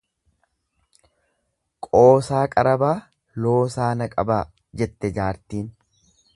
"""Qoosaa 1.87 2.41
qarabaa, 2.57 2.95
loosaa 3.45 3.93
na 4.01 4.11
qabaa"" 4.17 4.41
jette 4.83 5.13
jaartiin." 5.21 5.73